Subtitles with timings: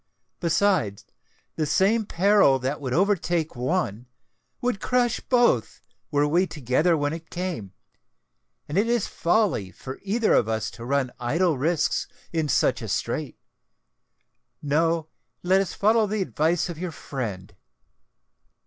[0.39, 1.05] Besides,
[1.57, 4.07] the same peril that would overtake one,
[4.59, 7.73] would crush both, were we together when it came;
[8.67, 12.87] and it is folly for either of us to run idle risks in such a
[12.87, 13.37] strait.
[14.63, 17.55] No—let us follow the advice of your friend."